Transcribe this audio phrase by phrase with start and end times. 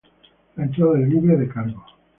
[0.55, 1.93] La entrada es libre de cargos.